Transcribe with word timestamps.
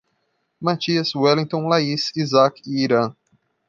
Matias, 0.59 1.13
Wellington, 1.15 1.67
Laís, 1.69 2.11
Isac 2.17 2.63
e 2.65 2.83
Iran 2.85 3.13